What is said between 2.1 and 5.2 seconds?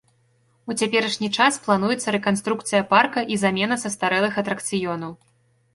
рэканструкцыя парка і замена састарэлых атракцыёнаў.